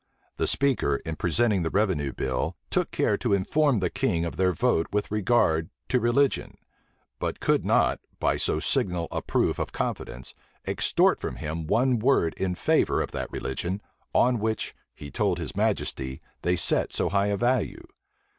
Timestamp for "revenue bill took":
1.69-2.89